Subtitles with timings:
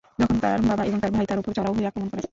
[0.19, 2.21] তখন তার বাবা এবং তার ভাই তার উপর চড়াও হয়ে আক্রমণ করে।